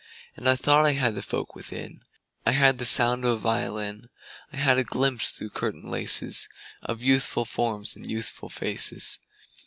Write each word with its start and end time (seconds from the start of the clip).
And 0.35 0.49
I 0.49 0.55
thought 0.55 0.87
I 0.87 0.93
had 0.93 1.13
the 1.13 1.21
folk 1.21 1.53
within: 1.53 2.01
I 2.43 2.53
had 2.53 2.79
the 2.79 2.87
sound 2.87 3.23
of 3.23 3.31
a 3.33 3.37
violin; 3.37 4.09
I 4.51 4.57
had 4.57 4.79
a 4.79 4.83
glimpse 4.83 5.29
through 5.29 5.51
curtain 5.51 5.91
laces 5.91 6.49
Of 6.81 7.03
youthful 7.03 7.45
forms 7.45 7.95
and 7.95 8.09
youthful 8.09 8.49
faces. 8.49 9.19